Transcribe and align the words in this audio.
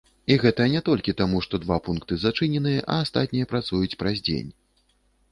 І 0.33 0.35
гэта 0.43 0.65
не 0.75 0.79
толькі 0.87 1.13
таму, 1.19 1.41
што 1.45 1.59
два 1.65 1.75
пункты 1.87 2.17
зачыненыя, 2.21 2.79
а 2.93 2.95
астатнія 3.07 3.49
працуюць 3.51 3.97
праз 4.01 4.15
дзень. 4.31 4.49